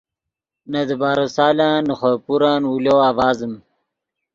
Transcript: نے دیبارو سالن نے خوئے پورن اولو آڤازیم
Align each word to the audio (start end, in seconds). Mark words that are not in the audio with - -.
نے 0.71 0.81
دیبارو 0.89 1.25
سالن 1.35 1.73
نے 1.87 1.93
خوئے 1.99 2.17
پورن 2.25 2.61
اولو 2.69 2.95
آڤازیم 3.09 3.53